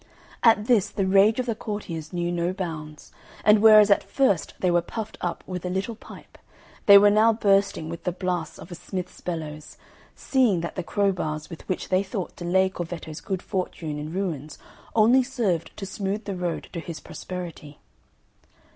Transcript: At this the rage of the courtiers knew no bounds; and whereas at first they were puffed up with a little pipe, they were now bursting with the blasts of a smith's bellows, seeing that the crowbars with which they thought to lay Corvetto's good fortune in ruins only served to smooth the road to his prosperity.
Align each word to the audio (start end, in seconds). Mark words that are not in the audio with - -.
At 0.41 0.65
this 0.65 0.89
the 0.89 1.05
rage 1.05 1.39
of 1.39 1.45
the 1.45 1.53
courtiers 1.53 2.11
knew 2.11 2.31
no 2.31 2.53
bounds; 2.53 3.11
and 3.45 3.61
whereas 3.61 3.91
at 3.91 4.01
first 4.03 4.55
they 4.57 4.71
were 4.71 4.81
puffed 4.81 5.15
up 5.21 5.43
with 5.45 5.63
a 5.63 5.69
little 5.69 5.93
pipe, 5.93 6.39
they 6.87 6.97
were 6.97 7.11
now 7.11 7.31
bursting 7.33 7.87
with 7.87 8.03
the 8.03 8.11
blasts 8.11 8.57
of 8.57 8.71
a 8.71 8.73
smith's 8.73 9.21
bellows, 9.21 9.77
seeing 10.15 10.61
that 10.61 10.73
the 10.75 10.81
crowbars 10.81 11.51
with 11.51 11.69
which 11.69 11.89
they 11.89 12.01
thought 12.01 12.35
to 12.37 12.45
lay 12.45 12.67
Corvetto's 12.67 13.21
good 13.21 13.43
fortune 13.43 13.99
in 13.99 14.11
ruins 14.11 14.57
only 14.95 15.21
served 15.21 15.69
to 15.77 15.85
smooth 15.85 16.25
the 16.25 16.35
road 16.35 16.67
to 16.73 16.79
his 16.79 16.99
prosperity. 16.99 17.77